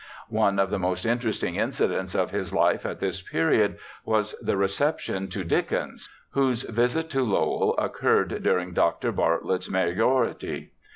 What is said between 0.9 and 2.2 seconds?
interesting incidents